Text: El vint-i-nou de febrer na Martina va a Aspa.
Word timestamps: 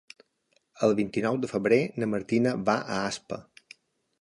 El 0.87 0.93
vint-i-nou 0.99 1.37
de 1.43 1.49
febrer 1.51 1.79
na 2.05 2.09
Martina 2.15 2.57
va 2.71 2.79
a 2.97 2.99
Aspa. 3.11 3.41